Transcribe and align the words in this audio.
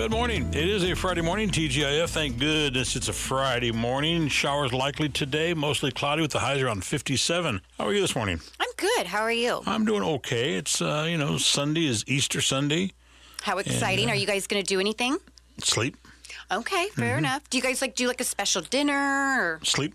Good 0.00 0.12
morning. 0.12 0.48
It 0.54 0.66
is 0.66 0.82
a 0.82 0.96
Friday 0.96 1.20
morning, 1.20 1.50
TGIF. 1.50 2.08
Thank 2.08 2.38
goodness 2.38 2.96
it's 2.96 3.08
a 3.08 3.12
Friday 3.12 3.70
morning. 3.70 4.28
Showers 4.28 4.72
likely 4.72 5.10
today, 5.10 5.52
mostly 5.52 5.90
cloudy 5.92 6.22
with 6.22 6.30
the 6.30 6.38
highs 6.38 6.62
around 6.62 6.86
57. 6.86 7.60
How 7.76 7.84
are 7.86 7.92
you 7.92 8.00
this 8.00 8.16
morning? 8.16 8.40
I'm 8.58 8.70
good. 8.78 9.06
How 9.06 9.20
are 9.20 9.30
you? 9.30 9.60
I'm 9.66 9.84
doing 9.84 10.02
okay. 10.02 10.54
It's, 10.54 10.80
uh, 10.80 11.06
you 11.06 11.18
know, 11.18 11.36
Sunday 11.36 11.84
is 11.84 12.02
Easter 12.06 12.40
Sunday. 12.40 12.92
How 13.42 13.58
exciting. 13.58 14.08
uh, 14.08 14.12
are 14.12 14.16
you 14.16 14.26
guys 14.26 14.46
going 14.46 14.62
to 14.62 14.66
do 14.66 14.80
anything? 14.80 15.18
Sleep, 15.58 15.98
Okay, 16.50 16.88
fair 16.94 17.10
Mm-hmm. 17.16 17.18
enough. 17.18 17.50
Do 17.50 17.58
you 17.58 17.62
guys 17.62 17.82
like 17.82 17.94
do 17.94 18.08
like 18.08 18.22
a 18.22 18.24
special 18.24 18.62
dinner 18.62 18.94
or 19.58 19.60
sleep. 19.64 19.94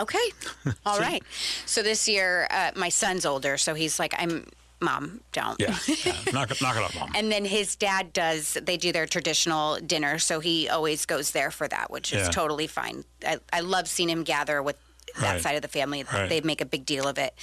Okay. 0.00 0.30
All 0.86 0.98
right. 0.98 1.22
So 1.64 1.80
this 1.84 2.08
year 2.08 2.48
uh, 2.50 2.72
my 2.74 2.88
son's 2.88 3.24
older, 3.24 3.56
so 3.56 3.74
he's 3.74 4.00
like 4.00 4.14
I'm 4.18 4.48
mom, 4.80 5.20
don't. 5.32 5.58
Yeah. 5.60 5.76
yeah. 6.04 6.14
knock, 6.32 6.50
it, 6.50 6.60
knock 6.60 6.76
it 6.76 6.82
off, 6.82 6.94
Mom. 6.98 7.12
And 7.14 7.30
then 7.32 7.44
his 7.44 7.74
dad 7.76 8.12
does, 8.12 8.54
they 8.62 8.76
do 8.76 8.92
their 8.92 9.06
traditional 9.06 9.76
dinner, 9.80 10.18
so 10.18 10.40
he 10.40 10.68
always 10.68 11.06
goes 11.06 11.30
there 11.30 11.50
for 11.50 11.66
that, 11.68 11.90
which 11.90 12.12
is 12.12 12.26
Yeah. 12.26 12.30
totally 12.30 12.66
fine. 12.66 13.04
I, 13.26 13.38
I 13.52 13.60
love 13.60 13.88
seeing 13.88 14.08
him 14.10 14.24
gather 14.24 14.62
with 14.62 14.76
that 15.20 15.32
Right. 15.34 15.42
side 15.42 15.56
of 15.56 15.62
the 15.62 15.68
family. 15.68 16.04
Right. 16.12 16.28
They 16.28 16.40
make 16.40 16.60
a 16.60 16.66
big 16.66 16.84
deal 16.84 17.06
of 17.06 17.18
it. 17.18 17.34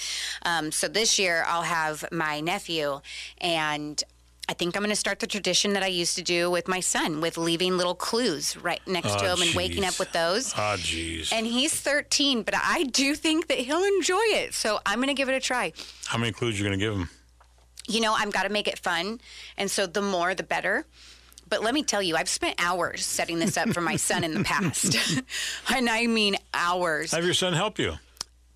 Um, 0.43 0.71
so 0.71 0.87
this 0.87 1.17
year 1.17 1.43
I'll 1.47 1.61
have 1.63 2.03
my 2.11 2.41
nephew, 2.41 2.99
and 3.39 4.03
I 4.49 4.53
think 4.53 4.75
I'm 4.75 4.81
going 4.83 4.89
to 4.89 4.95
start 4.97 5.19
the 5.19 5.27
tradition 5.27 5.71
that 5.73 5.83
I 5.83 5.87
used 5.87 6.17
to 6.17 6.21
do 6.23 6.51
with 6.51 6.67
my 6.67 6.81
son, 6.81 7.21
with 7.21 7.37
leaving 7.37 7.77
little 7.77 7.95
clues 7.95 8.57
right 8.57 8.81
next 8.85 9.13
to 9.19 9.25
Oh, 9.31 9.33
him 9.35 9.41
and 9.43 9.55
waking 9.55 9.85
up 9.85 9.97
with 9.99 10.11
those. 10.11 10.53
Ah, 10.57 10.75
jeez. 10.77 11.31
And 11.31 11.47
he's 11.47 11.73
13, 11.73 12.43
but 12.43 12.55
I 12.57 12.83
do 12.83 13.15
think 13.15 13.47
that 13.47 13.59
he'll 13.59 13.83
enjoy 13.83 14.19
it. 14.33 14.53
So 14.53 14.81
I'm 14.85 14.97
going 14.97 15.07
to 15.07 15.13
give 15.13 15.29
it 15.29 15.35
a 15.35 15.39
try. 15.39 15.71
How 16.07 16.17
many 16.17 16.33
clues 16.33 16.55
are 16.55 16.57
you 16.57 16.65
going 16.65 16.77
to 16.77 16.83
give 16.85 16.93
him? 16.93 17.09
You 17.87 18.01
know, 18.01 18.13
I've 18.13 18.31
got 18.31 18.43
to 18.43 18.49
make 18.49 18.67
it 18.67 18.79
fun. 18.79 19.19
And 19.57 19.69
so 19.69 19.85
the 19.87 20.01
more, 20.01 20.33
the 20.35 20.43
better. 20.43 20.85
But 21.49 21.61
let 21.63 21.73
me 21.73 21.83
tell 21.83 22.01
you, 22.01 22.15
I've 22.15 22.29
spent 22.29 22.55
hours 22.63 23.05
setting 23.05 23.39
this 23.39 23.57
up 23.57 23.69
for 23.69 23.81
my 23.81 23.97
son 23.97 24.23
in 24.23 24.33
the 24.33 24.43
past. 24.43 24.95
and 25.75 25.89
I 25.89 26.07
mean 26.07 26.37
hours. 26.53 27.11
Have 27.11 27.25
your 27.25 27.33
son 27.33 27.53
help 27.53 27.77
you. 27.77 27.95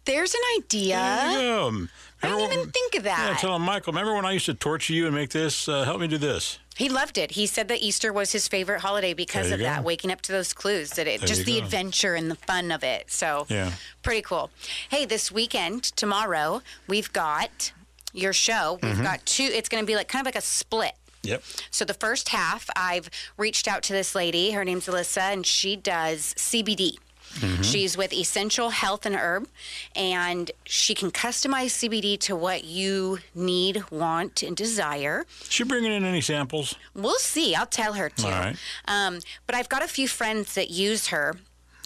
There's 0.05 0.33
an 0.33 0.41
idea. 0.57 0.95
Go. 0.95 1.87
I 2.23 2.27
didn't 2.27 2.53
even 2.53 2.69
think 2.71 2.95
of 2.95 3.03
Yeah, 3.05 3.15
that. 3.31 3.39
tell 3.39 3.55
him, 3.55 3.63
Michael, 3.63 3.91
remember 3.91 4.13
when 4.15 4.23
I 4.25 4.31
used 4.31 4.45
to 4.45 4.53
torture 4.53 4.93
you 4.93 5.07
and 5.07 5.15
make 5.15 5.31
this? 5.31 5.67
Uh, 5.67 5.83
help 5.83 5.99
me 5.99 6.07
do 6.07 6.17
this. 6.17 6.59
he 6.77 6.89
loved 6.89 7.17
it. 7.17 7.31
He 7.31 7.45
said 7.47 7.67
that 7.69 7.81
Easter 7.81 8.13
was 8.13 8.31
his 8.31 8.47
favorite 8.47 8.81
holiday 8.81 9.13
because 9.13 9.51
of 9.51 9.59
you 9.59 9.65
that, 9.65 9.83
waking 9.83 10.11
up 10.11 10.21
to 10.21 10.31
those 10.31 10.53
clues, 10.53 10.91
that 10.91 11.07
it 11.07 11.19
There 11.21 11.27
just 11.27 11.45
the 11.45 11.59
go. 11.59 11.65
adventure 11.65 12.13
and 12.15 12.29
the 12.31 12.35
fun 12.35 12.71
of 12.71 12.83
it. 12.83 13.11
So 13.11 13.45
Yeah. 13.49 13.71
pretty 14.03 14.21
cool. 14.21 14.51
Hey, 14.89 15.05
this 15.05 15.31
weekend, 15.31 15.83
tomorrow, 15.83 16.61
we've 16.87 17.11
got 17.11 17.73
your 18.15 18.33
show. 18.33 18.79
Mm-hmm. 18.81 18.87
We've 18.87 19.03
got 19.03 19.25
two. 19.25 19.43
It's 19.43 19.69
going 19.69 19.83
to 19.83 19.87
be 19.87 19.95
like 19.95 20.07
kind 20.07 20.21
of 20.21 20.25
like 20.25 20.35
a 20.35 20.45
split. 20.45 20.93
Yep. 21.23 21.43
So 21.71 21.85
the 21.85 21.93
first 21.93 22.29
half, 22.29 22.69
I've 22.75 23.09
reached 23.37 23.67
out 23.67 23.83
to 23.83 23.93
this 23.93 24.15
lady. 24.15 24.51
Her 24.51 24.63
name's 24.63 24.87
Alyssa, 24.87 25.33
and 25.33 25.45
she 25.45 25.75
does 25.75 26.33
CBD. 26.35 26.97
Mm-hmm. 27.35 27.63
She's 27.63 27.97
with 27.97 28.13
Essential 28.13 28.69
Health 28.69 29.05
and 29.05 29.15
Herb, 29.15 29.47
and 29.95 30.51
she 30.63 30.95
can 30.95 31.11
customize 31.11 31.71
CBD 31.71 32.17
to 32.21 32.35
what 32.35 32.63
you 32.63 33.19
need, 33.33 33.83
want, 33.91 34.41
and 34.41 34.55
desire. 34.55 35.25
She 35.49 35.63
bringing 35.63 35.91
in 35.91 36.05
any 36.05 36.21
samples? 36.21 36.75
We'll 36.93 37.15
see. 37.15 37.53
I'll 37.53 37.65
tell 37.65 37.93
her 37.93 38.09
to. 38.09 38.25
All 38.25 38.31
right. 38.31 38.55
Um, 38.87 39.19
but 39.47 39.55
I've 39.55 39.67
got 39.67 39.83
a 39.83 39.87
few 39.87 40.07
friends 40.07 40.53
that 40.55 40.69
use 40.69 41.07
her 41.07 41.35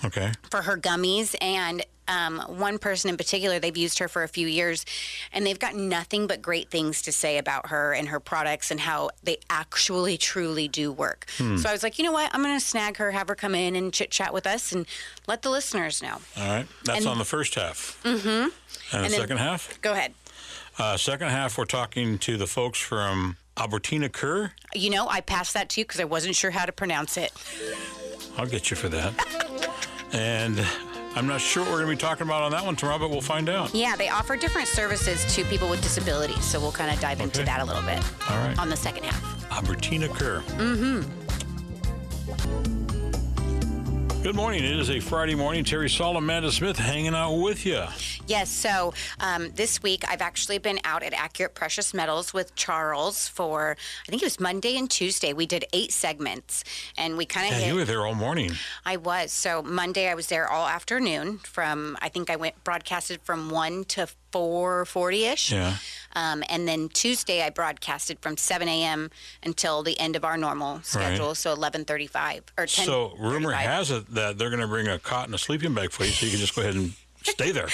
Okay. 0.06 0.32
for 0.50 0.62
her 0.62 0.78
gummies 0.78 1.36
and 1.42 1.84
um, 2.08 2.40
one 2.48 2.80
person 2.80 3.10
in 3.10 3.18
particular 3.18 3.60
they've 3.60 3.78
used 3.78 4.00
her 4.00 4.08
for 4.08 4.24
a 4.24 4.28
few 4.28 4.48
years 4.48 4.84
and 5.32 5.46
they've 5.46 5.60
got 5.60 5.76
nothing 5.76 6.26
but 6.26 6.42
great 6.42 6.72
things 6.72 7.04
to 7.04 7.12
say 7.12 7.38
about 7.38 7.68
her 7.70 7.94
and 7.94 8.08
her 8.10 8.20
products 8.20 8.72
and 8.72 8.80
how 8.80 9.12
they 9.24 9.38
actually 9.50 10.18
truly 10.18 10.68
do 10.68 10.92
work 10.92 11.30
so 11.38 11.70
i 11.70 11.72
was 11.72 11.84
like 11.84 12.00
you 12.00 12.04
know 12.06 12.12
what 12.12 12.30
i'm 12.34 12.42
going 12.42 12.58
to 12.58 12.66
snag 12.66 12.98
her 12.98 13.12
have 13.12 13.28
her 13.28 13.36
come 13.36 13.54
in 13.54 13.76
and 13.76 13.94
chit 13.94 14.10
chat 14.10 14.34
with 14.34 14.48
us 14.48 14.72
and 14.72 14.88
let 15.28 15.44
the 15.44 15.50
listeners 15.52 16.02
know 16.02 16.18
All 16.38 16.48
right. 16.48 16.66
That's 16.84 17.00
And- 17.02 17.08
on 17.10 17.18
the 17.20 17.26
first 17.26 17.54
half. 17.56 18.00
Mm-hmm. 18.04 18.28
And, 18.28 18.52
the 19.06 19.10
then- 19.10 19.12
second 19.12 19.38
half? 19.38 19.80
go 19.82 19.92
ahead 19.92 20.14
Uh, 20.80 20.98
second 20.98 21.30
half, 21.30 21.58
we're 21.58 21.66
talking 21.66 22.18
to 22.20 22.38
the 22.38 22.48
folks 22.48 22.80
from 22.80 23.36
Albertina 23.58 24.10
Kerr. 24.10 24.54
you 24.74 24.90
know 24.90 25.08
i 25.10 25.22
passed 25.22 25.54
that 25.54 25.70
to 25.70 25.82
you 25.82 25.86
because 25.86 26.00
i 26.00 26.06
wasn't 26.06 26.36
sure 26.36 26.50
how 26.52 26.66
to 26.66 26.72
pronounce 26.72 27.18
it 27.18 27.32
I'll 28.38 28.46
get 28.48 28.72
you 28.72 28.78
for 28.78 28.88
that. 28.90 29.14
and 30.14 30.66
I'm 31.16 31.26
not 31.28 31.42
sure 31.42 31.64
what 31.64 31.72
we're 31.72 31.84
going 31.84 31.98
to 31.98 32.04
be 32.04 32.08
talking 32.08 32.26
about 32.28 32.44
on 32.44 32.52
that 32.52 32.64
one 32.64 32.76
tomorrow, 32.76 33.00
but 33.00 33.10
we'll 33.10 33.22
find 33.22 33.50
out. 33.50 33.74
yeah 33.74 33.96
they 33.96 34.10
offer 34.10 34.36
different 34.36 34.68
services 34.68 35.26
to 35.36 35.44
people 35.46 35.70
with 35.70 35.82
disabilities 35.82 36.44
so 36.44 36.60
we'll 36.60 36.72
kind 36.72 36.92
of 36.94 37.00
dive 37.00 37.20
into 37.22 37.44
that 37.44 37.62
a 37.62 37.66
little 37.66 37.82
bit 37.84 38.02
All 38.30 38.38
right. 38.38 38.58
on 38.60 38.70
the 38.70 38.78
second 38.78 39.04
half 39.06 39.52
Albertina 39.52 40.08
Kerr. 40.10 40.42
Mm-hmm. 40.58 41.02
Good 44.22 44.36
morning. 44.36 44.66
It 44.66 44.78
is 44.78 44.90
a 44.90 45.00
Friday 45.00 45.34
morning. 45.34 45.64
Terry 45.64 45.90
Sol, 45.90 46.18
Amanda 46.18 46.52
Smith 46.52 46.78
hanging 46.78 47.16
out 47.16 47.36
with 47.36 47.66
you. 47.66 47.86
Yes, 48.28 48.50
so 48.50 48.94
um, 49.22 49.52
this 49.52 49.82
week 49.82 50.04
I've 50.10 50.22
actually 50.22 50.58
been 50.58 50.78
out 50.84 51.04
at 51.04 51.14
Accurate 51.14 51.56
Precious 51.56 51.94
Metals 51.94 52.34
with 52.34 52.54
Charles 52.54 53.30
for, 53.30 53.78
I 54.06 54.10
think 54.10 54.22
it 54.22 54.26
was 54.26 54.38
Monday 54.38 54.78
and 54.78 54.92
Tuesday. 54.92 55.32
We 55.32 55.46
did 55.46 55.64
eight 55.72 55.94
segments 55.94 56.66
and 56.98 57.16
we 57.16 57.26
kind 57.26 57.52
of 57.52 57.62
Yeah, 57.62 57.68
you 57.68 57.76
were 57.76 57.86
there 57.86 58.06
all 58.06 58.14
morning. 58.14 58.52
I 58.86 58.98
was. 58.98 59.32
So 59.32 59.64
Monday 59.64 60.10
I 60.10 60.16
was 60.16 60.28
there 60.28 60.50
all 60.50 60.68
afternoon 60.68 61.38
from, 61.38 61.98
I 62.02 62.10
think 62.10 62.30
I 62.30 62.36
went 62.36 62.62
broadcasted 62.66 63.22
from 63.24 63.50
1 63.50 63.86
to 63.86 64.10
4.40 64.32 65.34
ish. 65.34 65.52
Yeah. 65.52 65.76
Um, 66.16 66.44
and 66.50 66.68
then 66.68 66.90
Tuesday 66.90 67.44
I 67.44 67.50
broadcasted 67.50 68.20
from 68.20 68.36
7 68.38 68.68
a.m. 68.68 69.12
until 69.44 69.84
the 69.84 70.00
end 70.00 70.16
of 70.16 70.26
our 70.26 70.38
normal 70.38 70.82
schedule, 70.84 71.36
so 71.36 71.56
11.35 71.56 72.42
or 72.58 72.66
10. 72.66 72.86
So 72.86 73.14
rumor 73.20 73.52
has 73.52 73.92
it 73.92 74.14
that 74.14 74.38
they're 74.38 74.50
going 74.50 74.62
to 74.62 74.68
bring 74.68 74.88
a 74.88 74.98
cot 75.00 75.26
and 75.26 75.36
a 75.36 75.38
sleeping 75.38 75.74
bag 75.74 75.92
for 75.92 76.04
you, 76.06 76.12
so 76.12 76.26
you 76.26 76.32
can 76.32 76.40
just 76.40 76.56
go 76.56 76.62
ahead 76.64 76.76
and 76.76 76.94
stay 77.22 77.52
there. 77.52 77.68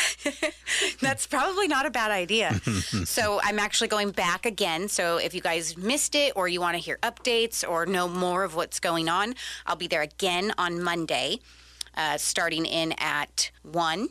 That's 1.02 1.28
probably 1.28 1.68
not 1.68 1.86
a 1.86 1.92
bad 1.92 2.12
idea. 2.12 2.60
so 3.06 3.40
I'm 3.44 3.60
actually 3.60 3.88
going 3.88 4.12
back 4.12 4.46
again. 4.46 4.90
So 4.90 5.18
if 5.18 5.34
you 5.34 5.42
guys 5.42 5.78
missed 5.78 6.16
it 6.16 6.34
or 6.36 6.48
you 6.48 6.60
want 6.60 6.76
to 6.76 6.82
hear 6.82 6.98
updates 7.04 7.68
or 7.68 7.86
know 7.86 8.08
more 8.08 8.44
of 8.44 8.56
what's 8.56 8.80
going 8.80 9.08
on, 9.08 9.36
I'll 9.66 9.76
be 9.76 9.88
there 9.88 10.02
again 10.02 10.52
on 10.58 10.82
Monday, 10.84 11.40
uh, 11.96 12.18
starting 12.18 12.66
in 12.66 12.94
at 12.98 13.52
1 13.64 14.10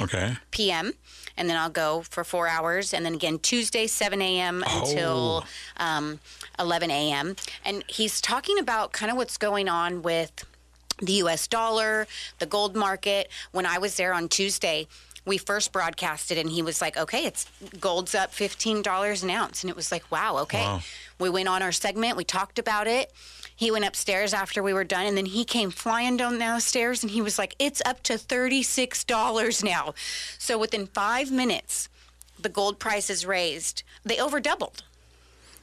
Okay. 0.00 0.36
p.m. 0.50 0.92
And 1.36 1.48
then 1.48 1.56
I'll 1.56 1.70
go 1.70 2.02
for 2.08 2.24
four 2.24 2.46
hours. 2.48 2.94
And 2.94 3.04
then 3.04 3.14
again, 3.14 3.38
Tuesday, 3.38 3.86
7 3.86 4.20
a.m. 4.22 4.62
until 4.66 5.44
um, 5.78 6.20
11 6.58 6.90
a.m. 6.90 7.36
And 7.64 7.82
he's 7.88 8.20
talking 8.20 8.58
about 8.58 8.92
kind 8.92 9.10
of 9.10 9.16
what's 9.16 9.36
going 9.36 9.68
on 9.68 10.02
with 10.02 10.44
the 11.00 11.14
US 11.14 11.46
dollar, 11.46 12.06
the 12.38 12.46
gold 12.46 12.76
market. 12.76 13.28
When 13.52 13.66
I 13.66 13.78
was 13.78 13.96
there 13.96 14.14
on 14.14 14.28
Tuesday, 14.28 14.86
we 15.26 15.38
first 15.38 15.72
broadcasted 15.72 16.38
and 16.38 16.50
he 16.50 16.62
was 16.62 16.80
like, 16.80 16.96
okay, 16.96 17.24
it's 17.24 17.46
gold's 17.80 18.14
up 18.14 18.30
$15 18.32 19.22
an 19.22 19.30
ounce. 19.30 19.62
And 19.62 19.70
it 19.70 19.76
was 19.76 19.90
like, 19.90 20.10
wow, 20.10 20.38
okay. 20.38 20.60
Wow. 20.60 20.80
We 21.18 21.30
went 21.30 21.48
on 21.48 21.62
our 21.62 21.72
segment, 21.72 22.16
we 22.16 22.24
talked 22.24 22.58
about 22.58 22.86
it. 22.86 23.12
He 23.56 23.70
went 23.70 23.84
upstairs 23.84 24.34
after 24.34 24.62
we 24.62 24.72
were 24.72 24.84
done, 24.84 25.06
and 25.06 25.16
then 25.16 25.26
he 25.26 25.44
came 25.44 25.70
flying 25.70 26.16
down 26.16 26.38
those 26.38 26.64
stairs 26.64 27.02
and 27.02 27.10
he 27.10 27.22
was 27.22 27.38
like, 27.38 27.54
it's 27.58 27.82
up 27.86 28.02
to 28.04 28.14
$36 28.14 29.64
now. 29.64 29.94
So 30.38 30.58
within 30.58 30.86
five 30.86 31.30
minutes, 31.30 31.88
the 32.38 32.48
gold 32.48 32.78
price 32.78 33.08
is 33.10 33.24
raised. 33.24 33.82
They 34.04 34.18
over 34.18 34.40
doubled. 34.40 34.82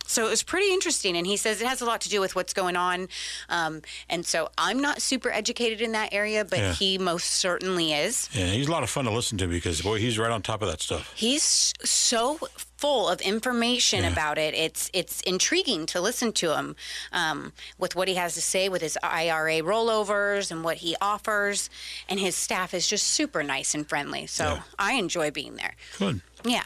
So 0.08 0.26
it 0.26 0.30
was 0.30 0.44
pretty 0.44 0.74
interesting. 0.74 1.16
And 1.16 1.26
he 1.26 1.38
says 1.38 1.62
it 1.62 1.68
has 1.68 1.80
a 1.82 1.86
lot 1.86 2.02
to 2.02 2.10
do 2.10 2.20
with 2.20 2.36
what's 2.36 2.54
going 2.54 2.76
on. 2.76 3.08
Um, 3.50 3.82
and 4.10 4.26
so 4.26 4.50
I'm 4.58 4.80
not 4.82 5.02
super 5.02 5.30
educated 5.32 5.80
in 5.82 5.94
that 5.94 6.10
area, 6.14 6.44
but 6.44 6.60
Yeah. 6.60 6.74
he 6.74 6.98
most 6.98 7.32
certainly 7.32 7.94
is. 7.94 8.28
Yeah, 8.34 8.48
he's 8.48 8.68
a 8.68 8.72
lot 8.72 8.84
of 8.84 8.90
fun 8.90 9.06
to 9.06 9.12
listen 9.12 9.38
to 9.38 9.48
because 9.48 9.82
boy, 9.82 10.00
he's 10.00 10.18
right 10.20 10.32
on 10.32 10.42
top 10.42 10.62
of 10.62 10.68
that 10.70 10.82
stuff. 10.82 11.12
He's 11.16 11.74
so 11.84 12.40
full 12.78 13.08
of 13.08 13.22
information 13.22 14.04
Yeah. 14.04 14.12
about 14.12 14.38
it. 14.38 14.54
It's 14.56 14.90
it's 14.92 15.22
intriguing 15.22 15.86
to 15.88 16.02
listen 16.02 16.34
to 16.34 16.56
him 16.58 16.76
um, 17.14 17.54
with 17.78 17.96
what 17.96 18.08
he 18.08 18.16
has 18.16 18.34
to 18.34 18.42
say 18.42 18.68
with 18.70 18.82
his 18.82 18.98
IRA 19.04 19.62
rollovers 19.62 20.52
and 20.52 20.64
what 20.64 20.78
he 20.78 20.96
offers. 21.00 21.70
And 22.10 22.20
his 22.20 22.36
staff 22.36 22.74
is 22.74 22.88
just 22.88 23.08
super 23.08 23.44
nice 23.44 23.74
and 23.76 23.88
friendly. 23.88 24.28
So 24.28 24.44
Yeah. 24.56 24.62
I 24.80 24.94
enjoy 24.94 25.32
being 25.32 25.56
there. 25.58 25.76
Good. 26.00 26.22
Yeah. 26.44 26.64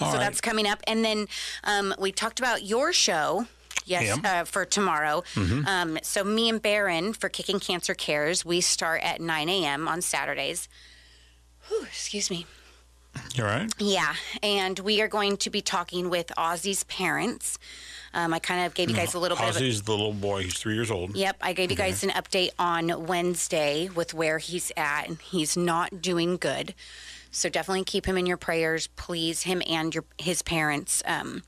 All 0.00 0.10
so 0.12 0.18
right. 0.18 0.24
that's 0.24 0.40
coming 0.40 0.66
up. 0.66 0.80
And 0.86 1.04
then 1.04 1.26
um, 1.64 1.94
we 1.98 2.12
talked 2.12 2.38
about 2.38 2.62
your 2.64 2.92
show. 2.92 3.46
Yes, 3.84 4.16
Mm-hmm. 4.16 4.26
uh, 4.26 4.44
for 4.44 4.64
tomorrow. 4.64 5.22
Um, 5.36 5.98
so 6.02 6.24
me 6.24 6.48
and 6.48 6.60
Baron 6.60 7.12
for 7.12 7.28
Kicking 7.28 7.60
Cancer 7.60 7.94
Cares, 7.94 8.44
we 8.44 8.60
start 8.60 9.00
at 9.04 9.20
9 9.20 9.48
a.m. 9.48 9.86
on 9.86 10.02
Saturdays. 10.02 10.68
Whew, 11.68 11.82
excuse 11.84 12.28
me. 12.28 12.46
You 13.34 13.44
all 13.44 13.50
right? 13.50 13.72
Yeah, 13.78 14.14
and 14.42 14.78
we 14.80 15.00
are 15.02 15.08
going 15.08 15.36
to 15.38 15.50
be 15.50 15.62
talking 15.62 16.10
with 16.10 16.32
Ozzy's 16.36 16.82
parents. 16.84 17.58
Um, 18.12 18.34
I 18.34 18.38
kind 18.40 18.66
of 18.66 18.74
gave 18.74 18.90
you 18.90 18.96
guys 18.96 19.14
a 19.14 19.18
little 19.20 19.36
bit 19.38 19.48
of. 19.48 19.56
A, 19.56 19.60
Ozzy's 19.60 19.82
the 19.82 19.92
little 19.92 20.12
boy. 20.12 20.42
He's 20.42 20.58
three 20.58 20.74
years 20.74 20.90
old. 20.90 21.14
Yep, 21.16 21.36
I 21.40 21.52
gave 21.52 21.70
you 21.70 21.76
guys 21.76 22.02
an 22.02 22.10
update 22.10 22.50
on 22.58 23.06
Wednesday 23.06 23.88
with 23.94 24.14
where 24.14 24.38
he's 24.38 24.72
at, 24.76 25.06
and 25.08 25.18
he's 25.20 25.56
not 25.56 26.02
doing 26.02 26.36
good. 26.38 26.74
So 27.30 27.48
definitely 27.48 27.84
keep 27.84 28.06
him 28.06 28.16
in 28.16 28.26
your 28.26 28.36
prayers, 28.36 28.86
please. 28.88 29.42
Him 29.42 29.62
and 29.68 29.94
your 29.94 30.04
his 30.18 30.42
parents. 30.42 31.02
Um, 31.06 31.42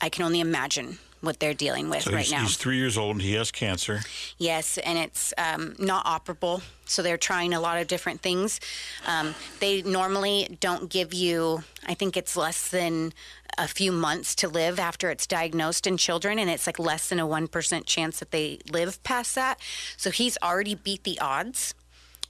I 0.00 0.08
can 0.08 0.24
only 0.24 0.40
imagine 0.40 0.98
what 1.22 1.38
they're 1.38 1.54
dealing 1.54 1.88
with 1.88 2.02
So 2.02 2.10
right 2.10 2.22
he's, 2.22 2.32
now. 2.32 2.42
he's 2.42 2.56
three 2.56 2.76
years 2.76 2.98
old 2.98 3.12
and 3.16 3.22
he 3.22 3.34
has 3.34 3.52
cancer. 3.52 4.00
Yes, 4.38 4.76
and 4.78 4.98
it's 4.98 5.32
um, 5.38 5.74
not 5.78 6.04
operable, 6.04 6.62
so 6.84 7.00
they're 7.00 7.16
trying 7.16 7.54
a 7.54 7.60
lot 7.60 7.80
of 7.80 7.86
different 7.86 8.20
things. 8.20 8.58
Um, 9.06 9.34
they 9.60 9.82
normally 9.82 10.58
don't 10.60 10.90
give 10.90 11.14
you, 11.14 11.62
I 11.86 11.94
think 11.94 12.16
it's 12.16 12.36
less 12.36 12.68
than 12.68 13.12
a 13.56 13.68
few 13.68 13.92
months 13.92 14.34
to 14.36 14.48
live 14.48 14.80
after 14.80 15.10
it's 15.10 15.26
diagnosed 15.26 15.86
in 15.86 15.96
children, 15.96 16.38
and 16.40 16.50
it's 16.50 16.66
like 16.66 16.80
less 16.80 17.08
than 17.08 17.20
a 17.20 17.26
1% 17.26 17.86
chance 17.86 18.18
that 18.18 18.32
they 18.32 18.58
live 18.70 19.00
past 19.04 19.36
that. 19.36 19.60
So 19.96 20.10
he's 20.10 20.36
already 20.42 20.74
beat 20.74 21.04
the 21.04 21.20
odds 21.20 21.74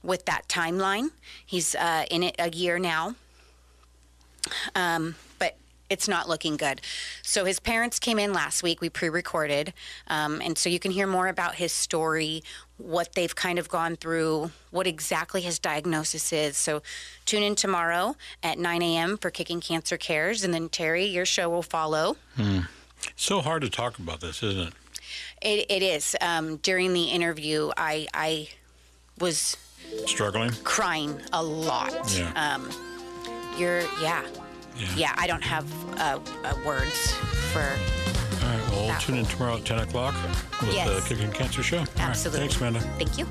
with 0.03 0.25
that 0.25 0.47
timeline. 0.47 1.09
He's 1.45 1.75
uh, 1.75 2.05
in 2.11 2.23
it 2.23 2.35
a 2.37 2.49
year 2.49 2.77
now. 2.77 3.15
Um, 4.75 5.15
but 5.39 5.55
it's 5.89 6.07
not 6.07 6.27
looking 6.27 6.57
good. 6.57 6.81
So 7.21 7.45
his 7.45 7.59
parents 7.59 7.99
came 7.99 8.19
in 8.19 8.33
last 8.33 8.61
week. 8.61 8.81
We 8.81 8.89
pre-recorded, 8.89 9.73
um, 10.07 10.41
and 10.41 10.57
so 10.57 10.69
you 10.69 10.79
can 10.79 10.91
hear 10.91 11.07
more 11.07 11.27
about 11.27 11.55
his 11.55 11.71
story, 11.71 12.43
what 12.77 13.13
they've 13.13 13.33
kind 13.33 13.57
of 13.57 13.69
gone 13.69 13.95
through, 13.95 14.51
what 14.71 14.85
exactly 14.85 15.41
his 15.41 15.59
diagnosis 15.59 16.33
is. 16.33 16.57
So 16.57 16.81
tune 17.25 17.43
in 17.43 17.55
tomorrow 17.55 18.17
at 18.41 18.59
9 18.59 18.81
a.m. 18.81 19.17
for 19.17 19.31
Kicking 19.31 19.61
Cancer 19.61 19.97
Cares, 19.97 20.43
and 20.43 20.53
then 20.53 20.67
Terry, 20.67 21.05
your 21.05 21.25
show 21.25 21.49
will 21.49 21.63
follow. 21.63 22.17
So 23.15 23.41
hard 23.41 23.61
to 23.61 23.69
talk 23.69 23.99
about 23.99 24.21
this, 24.21 24.43
isn't 24.43 24.67
it? 24.67 24.73
It, 25.41 25.65
it 25.69 25.83
is. 25.83 26.15
Um, 26.21 26.57
during 26.57 26.93
the 26.93 27.03
interview, 27.03 27.71
I 27.77 28.07
I 28.13 28.49
was 29.19 29.57
Struggling. 30.07 30.51
crying 30.63 31.19
a 31.33 31.41
lot. 31.43 31.93
Yeah. 32.17 32.31
Um, 32.35 32.69
you're 33.57 33.81
yeah. 34.01 34.23
Yeah. 34.77 34.87
Yeah, 34.95 35.13
I 35.17 35.27
don't 35.27 35.43
have 35.43 35.65
uh, 35.99 36.19
uh, 36.43 36.55
words 36.65 37.11
for 37.51 37.59
All 37.61 38.49
right. 38.49 38.69
Well, 38.71 38.87
That 38.87 39.01
tune 39.01 39.17
in 39.17 39.25
tomorrow 39.25 39.57
at 39.57 39.65
10 39.65 39.79
o'clock 39.79 40.15
with 40.59 40.69
the 40.71 40.75
Yes. 40.75 41.07
Kicking 41.07 41.31
Cancer 41.31 41.61
Show. 41.61 41.77
All 41.77 41.83
right, 41.85 41.99
Absolutely. 41.99 42.39
Thanks, 42.47 42.57
Amanda. 42.57 42.79
Thank 42.97 43.17
you. 43.19 43.27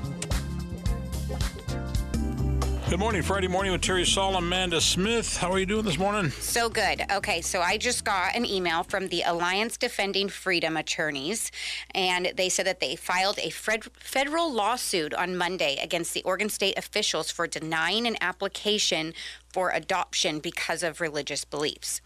Good 2.93 2.99
morning. 2.99 3.23
Friday 3.23 3.47
morning 3.47 3.71
with 3.71 3.81
Terry 3.81 4.05
Sol 4.05 4.35
Amanda 4.35 4.79
Smith. 4.79 5.37
How 5.37 5.51
are 5.51 5.57
you 5.57 5.65
doing 5.65 5.83
this 5.83 5.97
morning? 5.97 6.29
So 6.29 6.69
good. 6.69 7.03
Okay, 7.11 7.41
so 7.41 7.59
I 7.59 7.75
just 7.75 8.05
got 8.05 8.35
an 8.35 8.45
email 8.45 8.83
from 8.83 9.07
the 9.07 9.23
Alliance 9.23 9.77
Defending 9.77 10.29
Freedom 10.29 10.77
attorneys, 10.77 11.51
and 11.95 12.31
they 12.35 12.49
said 12.49 12.67
that 12.67 12.79
they 12.79 12.95
filed 12.95 13.39
a 13.39 13.49
fed- 13.49 13.85
federal 13.99 14.53
lawsuit 14.53 15.11
on 15.15 15.35
Monday 15.35 15.79
against 15.81 16.13
the 16.13 16.21
Oregon 16.21 16.49
State 16.49 16.77
officials 16.77 17.31
for 17.31 17.47
denying 17.47 18.05
an 18.05 18.15
application 18.21 19.15
for 19.51 19.71
adoption 19.71 20.37
because 20.37 20.83
of 20.83 21.01
religious 21.01 21.45
beliefs. 21.45 21.99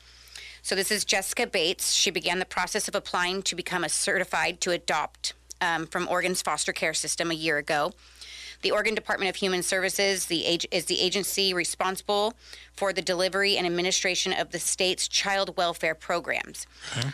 So 0.61 0.73
this 0.73 0.89
is 0.89 1.03
Jessica 1.03 1.47
Bates. 1.47 1.91
She 1.91 2.11
began 2.11 2.39
the 2.39 2.45
process 2.45 2.87
of 2.87 2.95
applying 2.95 3.41
to 3.43 3.57
become 3.57 3.83
a 3.83 3.89
certified 3.89 4.61
to 4.61 4.71
adopt 4.71 5.33
um, 5.59 5.85
from 5.85 6.07
Oregon's 6.07 6.41
foster 6.41 6.71
care 6.71 6.93
system 6.93 7.29
a 7.29 7.33
year 7.33 7.57
ago. 7.57 7.91
The 8.63 8.71
Oregon 8.71 8.95
Department 8.95 9.29
of 9.29 9.35
Human 9.35 9.61
Services 9.61 10.25
the 10.25 10.59
is 10.71 10.85
the 10.85 10.99
agency 10.99 11.53
responsible 11.53 12.33
for 12.73 12.91
the 12.91 13.01
delivery 13.01 13.55
and 13.55 13.67
administration 13.67 14.33
of 14.33 14.51
the 14.51 14.59
state's 14.59 15.07
child 15.07 15.55
welfare 15.57 15.93
programs. 15.93 16.65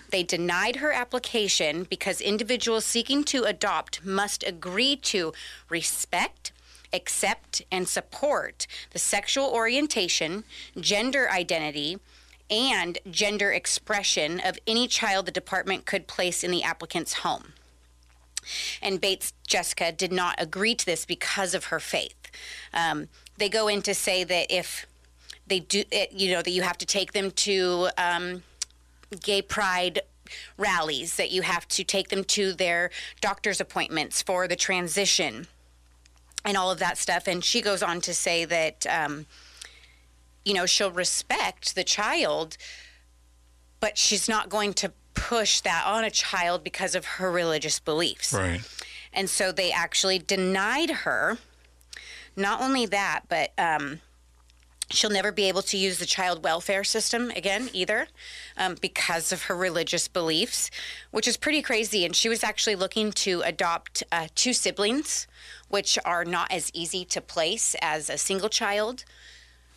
They 0.10 0.24
denied 0.24 0.78
her 0.78 0.94
application 0.94 1.84
because 1.84 2.22
individuals 2.22 2.86
seeking 2.86 3.24
to 3.25 3.44
adopt 3.44 4.06
must 4.06 4.44
agree 4.48 4.95
to 4.98 5.34
respect, 5.69 6.54
accept, 6.94 7.62
and 7.72 7.88
support 7.89 8.66
the 8.92 9.00
sexual 9.00 9.48
orientation, 9.48 10.46
gender 10.80 11.30
identity, 11.30 11.98
and 12.50 13.00
gender 13.10 13.51
expression 13.51 14.39
of 14.39 14.57
any 14.66 14.88
child 14.88 15.25
the 15.25 15.31
department 15.31 15.86
could 15.86 16.07
place 16.07 16.44
in 16.44 16.51
the 16.51 16.63
applicant's 16.63 17.13
home 17.16 17.54
and 18.81 19.00
Bates 19.00 19.34
Jessica 19.48 19.92
did 19.92 20.12
not 20.12 20.36
agree 20.38 20.75
to 20.75 20.86
this 20.86 21.06
because 21.06 21.54
of 21.54 21.66
her 21.66 21.80
faith. 21.80 22.31
Um, 22.74 23.07
they 23.38 23.50
go 23.50 23.68
in 23.68 23.81
to 23.84 23.94
say 23.94 24.24
that 24.24 24.48
if 24.50 24.86
they 25.48 25.60
do, 25.60 25.84
it, 25.92 26.12
you 26.12 26.31
know, 26.31 26.42
that 26.42 26.51
you 26.51 26.62
have 26.62 26.78
to 26.80 26.86
take 26.86 27.13
them 27.13 27.31
to 27.31 27.90
um, 27.98 28.44
gay 29.22 29.42
pride 29.42 30.01
rallies, 30.57 31.18
that 31.18 31.31
you 31.31 31.42
have 31.42 31.68
to 31.68 31.84
take 31.84 32.10
them 32.10 32.24
to 32.24 32.54
their 32.54 32.90
doctor's 33.22 33.60
appointments 33.60 34.22
for 34.22 34.48
the 34.48 34.56
transition, 34.56 35.48
and 36.46 36.57
all 36.57 36.72
of 36.72 36.80
that 36.80 36.98
stuff. 36.98 37.28
And 37.28 37.44
she 37.44 37.62
goes 37.62 37.84
on 37.84 38.01
to 38.01 38.13
say 38.13 38.46
that, 38.46 38.86
um, 38.88 39.25
you 40.46 40.54
know, 40.54 40.66
she'll 40.66 40.92
respect 40.92 41.75
the 41.75 41.84
child, 41.84 42.57
but 43.80 43.98
she's 43.98 44.28
not 44.28 44.50
going 44.50 44.74
to 44.75 44.92
push 45.24 45.62
that 45.62 45.86
on 45.86 46.04
a 46.04 46.12
child 46.12 46.66
because 46.66 46.96
of 46.96 47.06
her 47.06 47.31
religious 47.31 47.80
beliefs. 47.80 48.34
Right. 48.34 48.60
And 49.14 49.30
so 49.30 49.54
they 49.54 49.72
actually 49.72 50.20
denied 50.20 50.90
her. 50.90 51.38
Not 52.36 52.60
only 52.60 52.86
that, 52.88 53.22
but 53.30 53.52
um, 53.58 54.02
she'll 54.90 55.10
never 55.10 55.31
be 55.31 55.48
able 55.48 55.62
to 55.62 55.78
use 55.78 55.98
the 55.98 56.06
child 56.06 56.44
welfare 56.44 56.84
system 56.84 57.31
again 57.38 57.70
either 57.72 58.08
um, 58.58 58.75
because 58.81 59.31
of 59.31 59.44
her 59.44 59.56
religious 59.56 60.10
beliefs, 60.10 60.70
which 61.12 61.28
is 61.28 61.38
pretty 61.38 61.62
crazy. 61.62 62.04
And 62.04 62.14
she 62.14 62.28
was 62.28 62.44
actually 62.44 62.75
looking 62.75 63.14
to 63.14 63.44
adopt 63.46 64.04
uh, 64.12 64.28
two 64.36 64.52
siblings, 64.52 65.25
which 65.70 65.98
are 66.04 66.25
not 66.25 66.52
as 66.52 66.70
easy 66.74 67.06
to 67.06 67.22
place 67.22 67.78
as 67.81 68.10
a 68.10 68.18
single 68.18 68.50
child. 68.50 69.06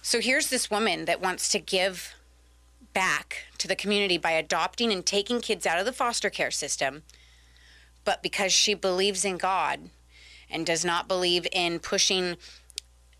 So 0.03 0.21
here's 0.21 0.51
this 0.51 0.73
woman 0.73 1.05
that 1.05 1.21
wants 1.21 1.49
to 1.51 1.61
give 1.61 2.17
back 2.97 3.45
to 3.59 3.69
the 3.69 3.77
community 3.77 4.17
by 4.17 4.31
adopting 4.31 4.91
and 4.91 5.05
taking 5.05 5.43
kids 5.43 5.67
out 5.67 5.79
of 5.79 5.85
the 5.85 5.93
foster 5.93 6.31
care 6.31 6.51
system. 6.51 7.03
But 8.07 8.23
because 8.23 8.55
she 8.55 8.73
believes 8.73 9.23
in 9.23 9.37
God 9.37 9.91
and 10.51 10.65
does 10.65 10.83
not 10.83 11.07
believe 11.07 11.47
in 11.53 11.79
pushing 11.79 12.39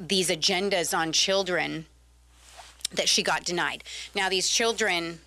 these 0.01 0.31
agendas 0.31 0.97
on 0.97 1.13
children, 1.13 1.85
that 2.91 3.07
she 3.07 3.23
got 3.23 3.45
denied. 3.45 3.85
Now, 4.15 4.31
these 4.31 4.49
children, 4.49 5.21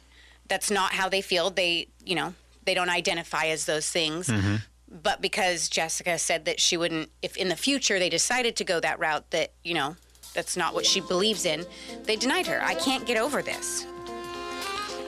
that's 0.48 0.72
not 0.72 0.94
how 0.94 1.10
they 1.10 1.22
feel. 1.22 1.52
They, 1.52 1.90
you 2.04 2.16
know, 2.16 2.34
they 2.66 2.74
don't 2.74 2.90
identify 2.90 3.46
as 3.48 3.68
those 3.68 3.92
things. 3.92 4.30
Mm-hmm. 4.30 4.56
But 5.04 5.22
because 5.22 5.70
Jessica 5.70 6.18
said 6.18 6.46
that 6.46 6.60
she 6.60 6.76
wouldn't, 6.76 7.12
if 7.22 7.38
in 7.38 7.50
the 7.50 7.56
future 7.56 8.00
they 8.00 8.10
decided 8.10 8.56
to 8.56 8.64
go 8.64 8.80
that 8.80 8.98
route, 8.98 9.30
that, 9.30 9.52
you 9.64 9.76
know, 9.76 9.96
that's 10.34 10.58
not 10.58 10.74
what 10.74 10.88
she 10.88 11.02
believes 11.02 11.46
in, 11.46 11.68
they 12.06 12.16
denied 12.16 12.48
her. 12.48 12.60
I 12.64 12.74
can't 12.74 13.06
get 13.06 13.18
over 13.18 13.44
this. 13.44 13.86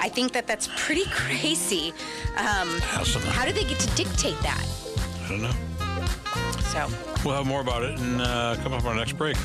I 0.02 0.10
think 0.10 0.34
that 0.34 0.48
that's 0.48 0.68
pretty 0.76 1.06
crazy. 1.12 1.94
Um, 2.38 2.68
how 2.80 3.46
do 3.46 3.54
they 3.54 3.64
get 3.64 3.80
to 3.80 3.96
dictate 3.96 4.40
that? 4.42 4.66
I 5.26 5.30
don't 5.30 5.42
know. 5.42 5.54
So, 6.72 6.90
We'll 7.24 7.36
have 7.36 7.46
more 7.46 7.62
about 7.62 7.84
it 7.84 8.00
and 8.00 8.20
uh, 8.20 8.56
come 8.64 8.74
up 8.74 8.84
on 8.84 8.88
our 8.88 8.96
next 8.96 9.14
break. 9.14 9.38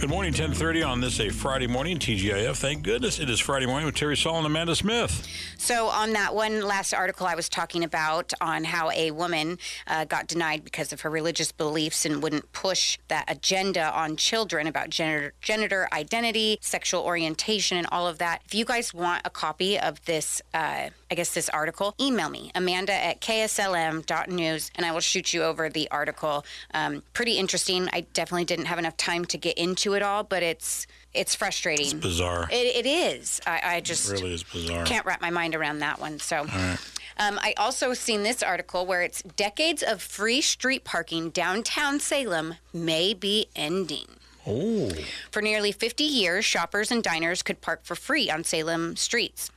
Good 0.00 0.08
morning, 0.08 0.32
1030 0.32 0.82
on 0.82 1.02
this 1.02 1.20
a 1.20 1.28
Friday 1.28 1.66
morning, 1.66 1.98
TGIF. 1.98 2.56
Thank 2.56 2.84
goodness 2.84 3.20
it 3.20 3.28
is 3.28 3.38
Friday 3.38 3.66
morning 3.66 3.84
with 3.84 3.96
Terry 3.96 4.16
Sol 4.16 4.38
and 4.38 4.46
Amanda 4.46 4.74
Smith. 4.74 5.28
so 5.58 5.88
on 5.88 6.14
that 6.14 6.34
one 6.34 6.62
last 6.62 6.94
article 6.94 7.26
I 7.26 7.34
was 7.34 7.50
talking 7.50 7.84
about 7.84 8.32
on 8.40 8.64
how 8.64 8.90
a 8.92 9.10
woman 9.10 9.58
uh, 9.86 10.06
got 10.06 10.26
denied 10.26 10.64
because 10.64 10.94
of 10.94 11.02
her 11.02 11.10
religious 11.10 11.52
beliefs 11.52 12.06
and 12.06 12.22
wouldn't 12.22 12.50
push 12.52 12.98
that 13.08 13.26
agenda 13.28 13.92
on 13.94 14.16
children 14.16 14.66
about 14.66 14.88
gender, 14.88 15.34
gender 15.42 15.86
identity, 15.92 16.56
sexual 16.62 17.02
orientation, 17.02 17.76
and 17.76 17.86
all 17.92 18.08
of 18.08 18.16
that. 18.16 18.40
If 18.46 18.54
you 18.54 18.64
guys 18.64 18.94
want 18.94 19.20
a 19.26 19.30
copy 19.30 19.78
of 19.78 20.02
this, 20.06 20.40
uh, 20.54 20.88
I 21.10 21.16
guess 21.16 21.34
this 21.34 21.48
article, 21.48 21.94
email 22.00 22.28
me, 22.30 22.52
Amanda 22.54 22.92
at 22.92 23.20
kslm.news, 23.20 24.70
and 24.76 24.86
I 24.86 24.92
will 24.92 25.00
shoot 25.00 25.32
you 25.34 25.42
over 25.42 25.68
the 25.68 25.90
article. 25.90 26.44
Um, 26.72 27.02
pretty 27.14 27.36
interesting. 27.36 27.88
I 27.92 28.02
definitely 28.12 28.44
didn't 28.44 28.66
have 28.66 28.78
enough 28.78 28.96
time 28.96 29.24
to 29.26 29.36
get 29.38 29.58
into 29.58 29.94
it 29.94 30.02
all, 30.02 30.22
but 30.22 30.42
it's 30.42 30.86
it's 31.12 31.34
frustrating. 31.34 31.86
It's 31.86 31.94
bizarre. 31.94 32.48
It, 32.52 32.86
it 32.86 32.88
is. 32.88 33.40
I, 33.44 33.60
I 33.64 33.80
just 33.80 34.08
It 34.12 34.20
really 34.20 34.34
is 34.34 34.44
bizarre. 34.44 34.84
can't 34.84 35.04
wrap 35.04 35.20
my 35.20 35.30
mind 35.30 35.56
around 35.56 35.80
that 35.80 35.98
one. 36.00 36.20
So, 36.20 36.42
um, 36.42 37.38
I 37.42 37.54
also 37.56 37.92
seen 37.94 38.22
this 38.22 38.42
article 38.44 38.86
where 38.86 39.02
it's 39.02 39.22
decades 39.22 39.82
of 39.82 40.00
free 40.00 40.40
street 40.40 40.84
parking 40.84 41.30
downtown 41.30 41.98
Salem 41.98 42.54
may 42.72 43.14
be 43.14 43.48
ending. 43.56 44.06
Oh, 44.46 44.90
For 45.32 45.42
nearly 45.42 45.72
50 45.72 46.02
years, 46.04 46.44
shoppers 46.44 46.90
and 46.90 47.02
diners 47.02 47.42
could 47.42 47.60
park 47.60 47.80
for 47.82 47.94
free 47.96 48.30
on 48.30 48.44
Salem 48.44 48.94
streets. 48.96 49.50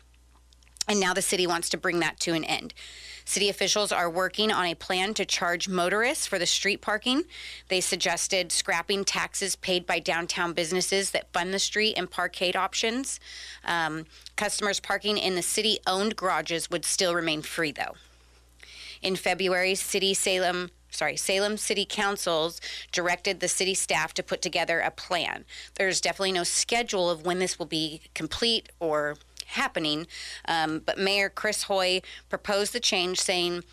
And 0.87 0.99
now 0.99 1.13
the 1.13 1.21
city 1.21 1.47
wants 1.47 1.69
to 1.69 1.77
bring 1.77 1.99
that 1.99 2.19
to 2.21 2.33
an 2.33 2.43
end. 2.43 2.73
City 3.25 3.49
officials 3.49 3.91
are 3.91 4.09
working 4.09 4.51
on 4.51 4.65
a 4.65 4.75
plan 4.75 5.13
to 5.13 5.25
charge 5.25 5.69
motorists 5.69 6.27
for 6.27 6.37
the 6.37 6.45
street 6.45 6.81
parking. 6.81 7.23
They 7.69 7.79
suggested 7.79 8.51
scrapping 8.51 9.05
taxes 9.05 9.55
paid 9.55 9.85
by 9.85 9.99
downtown 9.99 10.53
businesses 10.53 11.11
that 11.11 11.31
fund 11.31 11.53
the 11.53 11.59
street 11.59 11.93
and 11.95 12.11
parkade 12.11 12.55
options. 12.55 13.19
Um, 13.63 14.05
customers 14.35 14.79
parking 14.79 15.17
in 15.17 15.35
the 15.35 15.41
city 15.41 15.79
owned 15.87 16.15
garages 16.15 16.69
would 16.69 16.83
still 16.83 17.15
remain 17.15 17.41
free, 17.41 17.71
though. 17.71 17.95
In 19.01 19.15
February, 19.15 19.75
City 19.75 20.13
Salem, 20.13 20.71
sorry, 20.89 21.15
Salem 21.15 21.57
City 21.57 21.85
Councils 21.87 22.59
directed 22.91 23.39
the 23.39 23.47
city 23.47 23.73
staff 23.73 24.13
to 24.15 24.23
put 24.23 24.41
together 24.41 24.79
a 24.79 24.91
plan. 24.91 25.45
There's 25.75 26.01
definitely 26.01 26.31
no 26.33 26.43
schedule 26.43 27.09
of 27.09 27.25
when 27.25 27.39
this 27.39 27.57
will 27.57 27.65
be 27.65 28.01
complete 28.13 28.69
or 28.79 29.15
happening. 29.47 30.07
Um, 30.47 30.79
but 30.85 30.97
Mayor 30.97 31.29
Chris 31.29 31.63
Hoy 31.63 32.01
proposed 32.29 32.73
the 32.73 32.79
change, 32.79 33.19
saying 33.19 33.63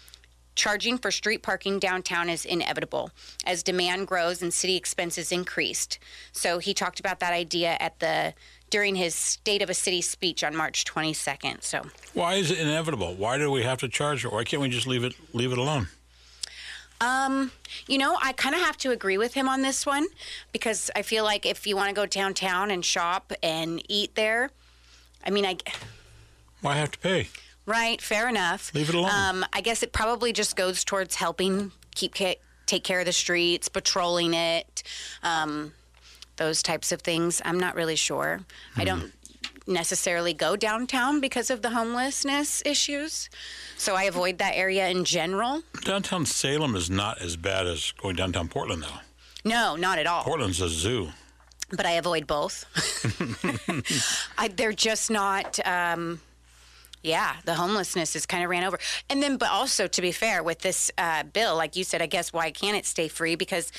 charging 0.55 0.99
for 0.99 1.11
street 1.11 1.43
parking 1.43 1.79
downtown 1.79 2.29
is 2.29 2.45
inevitable 2.45 3.11
as 3.47 3.63
demand 3.63 4.07
grows 4.07 4.43
and 4.43 4.53
city 4.53 4.77
expenses 4.77 5.33
increased. 5.33 5.99
So 6.33 6.59
he 6.59 6.75
talked 6.75 7.01
about 7.01 7.21
that 7.21 7.33
idea 7.33 7.77
at 7.81 7.99
the 8.01 8.35
during 8.69 8.95
his 8.95 9.15
State 9.15 9.63
of 9.63 9.71
a 9.71 9.75
City 9.75 10.01
speech 10.01 10.45
on 10.45 10.55
March 10.55 10.85
22nd. 10.85 11.63
So 11.63 11.83
Why 12.15 12.35
is 12.35 12.51
it 12.51 12.59
inevitable? 12.59 13.15
Why 13.15 13.37
do 13.37 13.51
we 13.51 13.63
have 13.63 13.79
to 13.79 13.89
charge 13.89 14.25
it? 14.25 14.33
Why 14.33 14.45
can't 14.45 14.63
we 14.63 14.69
just 14.69 14.87
leave 14.87 15.05
it 15.05 15.15
leave 15.33 15.53
it 15.53 15.59
alone? 15.59 15.89
Um, 17.01 17.51
you 17.87 17.97
know, 17.97 18.19
I 18.23 18.33
kind 18.33 18.55
of 18.55 18.61
have 18.61 18.77
to 18.79 18.91
agree 18.91 19.17
with 19.17 19.33
him 19.33 19.49
on 19.49 19.63
this 19.63 19.87
one 19.87 20.07
because 20.53 20.91
I 20.95 21.01
feel 21.03 21.25
like 21.25 21.47
if 21.47 21.67
you 21.67 21.75
want 21.75 21.89
to 21.89 21.95
go 21.95 22.05
downtown 22.05 22.71
and 22.71 22.85
shop 22.85 23.33
and 23.43 23.83
eat 23.89 24.15
there, 24.15 24.51
I 25.25 25.31
mean, 25.31 25.45
I 25.45 25.57
Why 26.61 26.77
have 26.77 26.91
to 26.93 26.99
pay? 26.99 27.29
right, 27.67 28.01
fair 28.01 28.29
enough. 28.29 28.75
Leave 28.75 28.89
it 28.89 28.95
alone. 28.95 29.11
Um, 29.15 29.45
I 29.53 29.61
guess 29.61 29.83
it 29.83 29.93
probably 29.93 30.33
just 30.33 30.57
goes 30.57 30.85
towards 30.85 31.15
helping 31.15 31.73
keep 31.95 32.15
ca- 32.15 32.39
take 32.67 32.85
care 32.85 33.01
of 33.01 33.07
the 33.07 33.13
streets, 33.13 33.69
patrolling 33.69 34.35
it, 34.35 34.83
um, 35.23 35.73
those 36.37 36.63
types 36.63 36.93
of 36.93 37.03
things. 37.03 37.43
I'm 37.45 37.59
not 37.61 37.75
really 37.75 37.97
sure. 37.97 38.41
I 38.77 38.85
don't 38.85 39.13
necessarily 39.67 40.33
go 40.33 40.57
downtown 40.57 41.21
because 41.21 41.51
of 41.51 41.63
the 41.63 41.71
homelessness 41.71 42.63
issues, 42.65 43.29
so 43.77 43.95
I 43.95 44.05
avoid 44.05 44.39
that 44.39 44.55
area 44.57 44.89
in 44.89 45.05
general. 45.05 45.63
Downtown 45.85 46.27
Salem 46.27 46.75
is 46.75 46.91
not 46.91 47.21
as 47.21 47.37
bad 47.37 47.67
as 47.67 47.93
going 47.93 48.17
downtown 48.17 48.49
Portland, 48.49 48.83
though. 48.83 49.01
No, 49.45 49.77
not 49.77 49.99
at 49.99 50.07
all. 50.07 50.23
Portland's 50.25 50.61
a 50.61 50.69
zoo. 50.69 51.11
But 51.71 51.87
I 51.87 51.93
avoid 51.93 52.27
both. 52.27 52.65
I, 54.39 54.49
they're 54.49 54.73
just 54.73 55.11
not. 55.11 55.59
Um, 55.67 56.21
yeah, 57.03 57.37
the 57.47 57.55
homelessness 57.55 58.15
is 58.15 58.27
kind 58.27 58.45
of 58.45 58.51
ran 58.51 58.63
over, 58.65 58.79
and 59.09 59.23
then, 59.23 59.39
but 59.39 59.51
also 59.51 59.87
to 59.87 60.03
be 60.03 60.13
fair, 60.13 60.43
with 60.43 60.59
this 60.61 60.91
uh, 60.99 61.23
bill, 61.23 61.57
like 61.57 61.75
you 61.75 61.85
said, 61.85 62.03
I 62.03 62.07
guess 62.07 62.33
why 62.33 62.51
can't 62.51 62.77
it 62.77 62.85
stay 62.85 63.09
free? 63.09 63.37
Because 63.37 63.73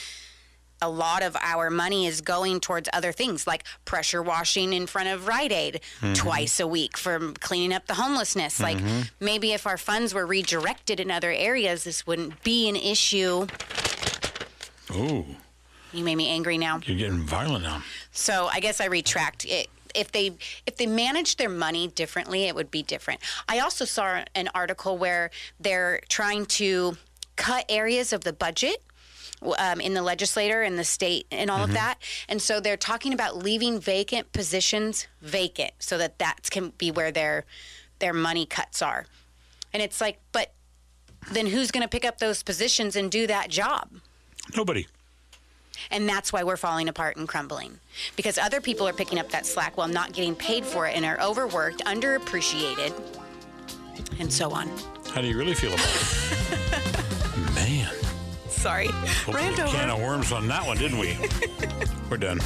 a 0.81 0.89
lot 0.89 1.21
of 1.21 1.38
our 1.39 1.69
money 1.69 2.07
is 2.07 2.21
going 2.21 2.60
towards 2.60 2.89
other 2.91 3.12
things 3.12 3.45
like 3.45 3.63
pressure 3.86 4.24
washing 4.24 4.74
in 4.74 4.88
front 4.88 5.10
of 5.10 5.27
Rite 5.27 5.51
Aid 5.51 5.81
twice 6.15 6.60
a 6.60 6.65
week 6.65 6.98
for 6.98 7.33
cleaning 7.33 7.71
up 7.71 7.86
the 7.86 7.93
homelessness. 7.93 8.60
Like 8.60 8.79
maybe 9.19 9.51
if 9.51 9.67
our 9.67 9.77
funds 9.77 10.13
were 10.13 10.25
redirected 10.25 11.00
in 11.00 11.12
other 11.12 11.31
areas, 11.31 11.83
this 11.83 12.07
wouldn't 12.07 12.43
be 12.43 12.67
an 12.67 12.75
issue. 12.75 13.45
Ooh, 14.95 15.25
You 15.93 16.03
made 16.03 16.15
me 16.15 16.29
angry 16.29 16.57
now. 16.57 16.79
you're 16.86 16.98
getting 16.98 17.21
violent 17.21 17.63
now. 17.63 17.83
So 18.12 18.48
I 18.51 18.60
guess 18.60 18.79
I 18.79 18.86
retract 18.86 19.45
it. 19.45 19.69
If 19.93 20.12
they 20.12 20.38
if 20.65 20.77
they 20.77 20.86
manage 20.86 21.36
their 21.36 21.50
money 21.50 21.89
differently, 21.89 22.43
it 22.45 22.55
would 22.55 22.71
be 22.71 22.81
different. 22.81 23.19
I 23.50 23.60
also 23.60 23.83
saw 23.83 24.24
an 24.36 24.50
article 24.55 24.98
where 24.98 25.31
they're 25.60 26.00
trying 26.07 26.45
to 26.48 26.98
cut 27.36 27.65
areas 27.67 28.13
of 28.13 28.24
the 28.24 28.31
budget 28.31 28.81
um, 29.57 29.81
in 29.81 29.93
the 29.93 30.01
legislature 30.01 30.62
and 30.62 30.77
the 30.79 30.83
state 30.86 31.25
and 31.31 31.50
all 31.50 31.63
of 31.63 31.74
that, 31.74 31.98
and 32.29 32.41
so 32.41 32.60
they're 32.62 32.77
talking 32.77 33.12
about 33.13 33.38
leaving 33.38 33.79
vacant 33.79 34.31
positions 34.31 35.07
vacant 35.21 35.71
so 35.79 35.98
that 35.98 36.19
that 36.19 36.50
can 36.51 36.69
be 36.77 36.89
where 36.91 37.12
their 37.12 37.45
their 38.00 38.13
money 38.13 38.45
cuts 38.45 38.81
are. 38.81 39.07
And 39.74 39.81
it's 39.83 40.00
like, 40.00 40.19
but 40.31 40.53
then 41.31 41.48
who's 41.48 41.71
going 41.71 41.83
to 41.83 41.89
pick 41.89 42.05
up 42.05 42.19
those 42.19 42.43
positions 42.43 42.95
and 42.95 43.12
do 43.12 43.27
that 43.27 43.50
job? 43.50 43.89
Nobody. 44.55 44.88
And 45.89 46.07
that's 46.07 46.31
why 46.31 46.43
we're 46.43 46.57
falling 46.57 46.89
apart 46.89 47.17
and 47.17 47.27
crumbling. 47.27 47.79
Because 48.15 48.37
other 48.37 48.61
people 48.61 48.87
are 48.87 48.93
picking 48.93 49.19
up 49.19 49.29
that 49.29 49.45
slack 49.45 49.77
while 49.77 49.87
not 49.87 50.13
getting 50.13 50.35
paid 50.35 50.65
for 50.65 50.87
it 50.87 50.95
and 50.95 51.05
are 51.05 51.19
overworked, 51.21 51.83
underappreciated, 51.85 52.93
and 54.19 54.31
so 54.31 54.51
on. 54.51 54.69
How 55.13 55.21
do 55.21 55.27
you 55.27 55.37
really 55.37 55.53
feel 55.53 55.73
about 55.73 55.85
it? 55.85 57.55
Man. 57.55 57.93
Sorry. 58.47 58.89
Opened 59.27 59.59
a 59.59 59.67
can 59.67 59.89
of 59.89 59.99
worms 59.99 60.31
on 60.31 60.47
that 60.47 60.65
one, 60.65 60.77
didn't 60.77 60.99
we? 60.99 61.17
We're 62.09 62.17
done. 62.17 62.39